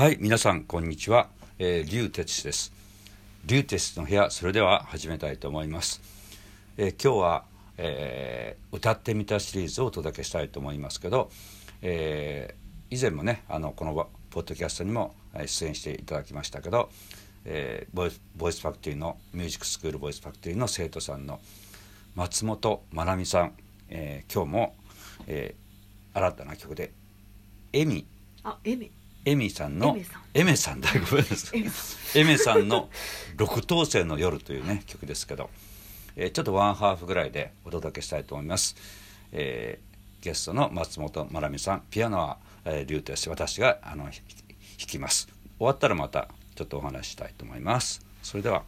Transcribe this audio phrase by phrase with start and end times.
[0.00, 1.28] はい皆さんこんにちは、
[1.58, 2.72] えー、リュウテツです。
[3.44, 6.00] リュウテツの部屋それでは始めたいと思います、
[6.78, 7.44] えー、今日は、
[7.76, 11.30] えー、歌ってみたシリーズをお届けしたいと思いますけど、
[11.82, 13.92] えー、以前もねあのこの
[14.30, 16.88] ポッドキャストにも出演していただきましたけど、
[17.44, 21.40] えー、ボイボイスファクトリーのミュージックスクールボイスファクトリーの生徒さんの
[22.14, 23.52] 松本まなみさん、
[23.90, 24.74] えー、今日も、
[25.26, 26.90] えー、新たな曲で
[27.74, 28.06] 「エミ」
[28.42, 28.90] あエミ。
[29.24, 29.96] エミさんの
[30.34, 30.80] エメさん。
[30.80, 31.64] だごめんなさい。
[32.20, 32.68] エメさん。
[32.68, 32.88] の
[33.36, 35.50] 「六等星の夜」というね曲ですけど、
[36.16, 38.76] えー、ちょっとワンハーフぐらいでお届けしたいと思います、
[39.32, 44.12] えー、ゲストの松本まなみさんピアノは、えー、リュウテス私があの弾
[44.76, 45.28] きます。
[45.58, 48.04] 終わったらまたちょっとお話ししたいと思います。
[48.22, 48.64] それでは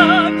[0.00, 0.39] God.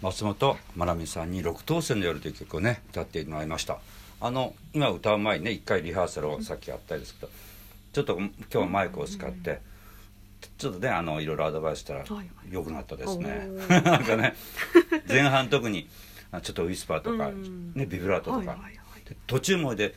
[0.00, 3.78] 松本まなみさんに「六等星の夜」という曲をね歌ってもらいました。
[4.20, 7.32] あの今歌う前にね一回リハーサルをさっきやったんですけど
[7.92, 9.60] ちょっと今日はマイクを使って、
[10.56, 12.04] ちょっとねあのいろいろアドバイスしたら
[12.50, 13.48] 良くなったですね。
[13.68, 14.34] なんかね
[15.06, 15.88] 前半特に
[16.42, 17.30] ちょっとウィスパーとか、
[17.78, 18.58] ね、ビブラートとか、
[19.26, 19.94] 途中まで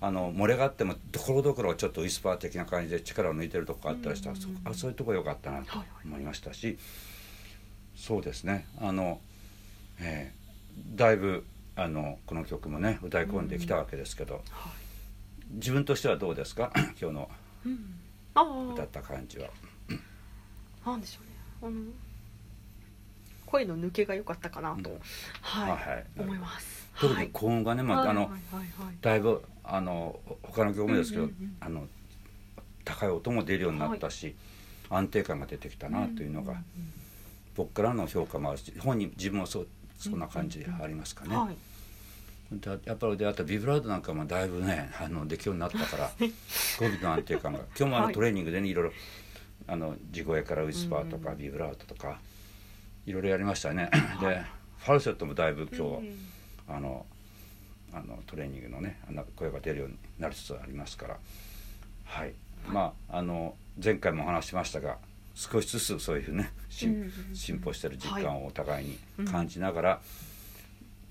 [0.00, 6.78] あの漏れがあってもところどころちょっとウィスパー的な感じで力を抜いてるとこあったりしたら、あそういうとこ良かったなと思いましたし、
[7.98, 8.64] そうですね。
[8.80, 9.20] あの
[9.98, 14.40] えー、だいぶあのこの曲もね歌い込んできたわけですけど、うん。
[14.52, 16.72] はい、自分としてはどうですか？
[17.00, 17.30] 今日の
[18.72, 19.50] 歌った感じは。
[20.86, 21.20] なんでしょ
[21.66, 21.76] うね。
[21.76, 21.92] あの
[23.46, 24.98] 声の抜けが良かったかなと、うん。
[25.40, 26.06] はい、はいはい。
[26.18, 26.88] 思います。
[27.00, 27.30] 特にはい。
[27.32, 28.30] 高音がね、まああの、
[29.00, 31.28] だいぶあの他の曲もですけど、
[31.60, 31.88] あの
[32.84, 34.36] 高い音も出るようになったし、
[34.88, 36.64] 安定感が出てきたなというのが、んん
[37.58, 39.68] 僕からの評価もあるし本人自分もそう
[39.98, 41.36] そんな感じでありますかね。
[41.36, 41.56] はい。
[42.56, 46.10] でやっぱりであとビブラートなんかもだいぶねあのできるようになったから
[46.78, 48.74] 語尾の安定感が 今日もあはいのトレーニングでねい。
[48.74, 48.92] ろいろ
[49.66, 52.20] あの地声からウィスパーとかうんビブラートとか
[53.06, 53.90] いろいろやりましたね。
[53.92, 54.34] はい。
[54.36, 54.42] で
[54.78, 56.18] ファルセットもだいぶ今日、うん
[56.68, 57.04] あの
[57.92, 61.18] あのトレーニングのねあの声が出るようになりつつありますから。
[62.04, 62.34] はい。
[62.68, 64.98] まああの前回もお話ししましたが
[65.38, 67.12] 少しずつそういうね進,、
[67.60, 69.24] 歩してる実はい感をお互いうん。
[69.24, 70.00] に感じながら、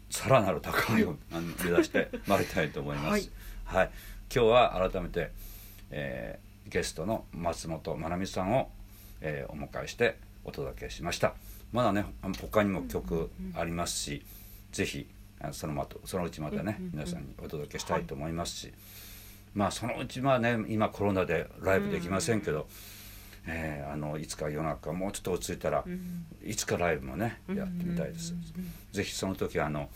[0.09, 1.15] さらなる高みを、
[1.63, 3.31] 目指してまいりたいと思います。
[3.63, 3.77] はい。
[3.77, 3.91] はい、
[4.33, 5.31] 今日は改めて、
[5.91, 8.69] えーゲストの松本まなみさんを、
[9.21, 11.33] えーお迎えしてお届けしました。
[11.71, 12.06] まだね
[12.41, 14.25] 他にも曲ありますし、
[14.74, 15.07] ぜひ
[15.39, 18.74] あのそのまとそのうちまたね、うんうんうん皆さんにお届けしたいと思いますし、
[19.56, 22.68] まあそのうちまあね今コロナでライブできませんけど、
[23.48, 26.26] えーあのいつか世の中もうちょっと落ち着いたら、うん。
[26.46, 28.34] いつかライブもねやってみたいです、
[28.92, 29.90] ぜひその時はあの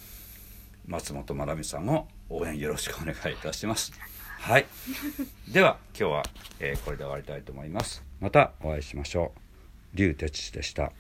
[0.87, 3.91] 松本まなみさんを応援よろしくお願いいたします。
[4.39, 4.65] はい。
[5.51, 6.23] では今日は、
[6.59, 8.03] えーこれで終わりたいと思います。
[8.19, 9.33] またお会いしましょ
[9.93, 9.97] う。
[9.97, 10.91] 龍哲司でした、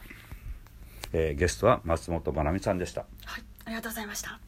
[1.13, 3.05] えーゲストは松本まなみさんでした。
[3.25, 3.43] はい。
[3.65, 4.39] ありがとうございました